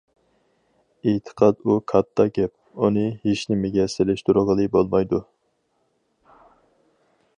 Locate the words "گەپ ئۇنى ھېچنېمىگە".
2.37-3.87